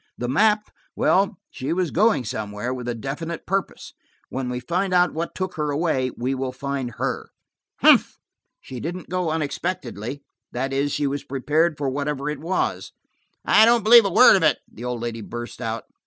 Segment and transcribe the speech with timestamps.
[0.17, 3.93] The map–well, she was going somewhere, with a definite purpose.
[4.29, 7.29] When we find out what took her away, we will find her."
[7.81, 8.17] "Humph!"
[8.59, 12.93] "She didn't go unexpectedly–that is, she was prepared for whatever it was."
[13.45, 15.83] "I don't believe a word of it," the old lady burst out.